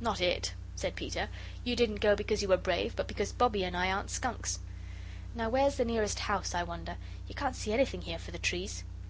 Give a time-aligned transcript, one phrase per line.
[0.00, 1.28] "Not it," said Peter;
[1.62, 4.60] "you didn't go because you were brave, but because Bobbie and I aren't skunks.
[5.34, 6.96] Now where's the nearest house, I wonder?
[7.28, 8.82] You can't see anything here for the trees."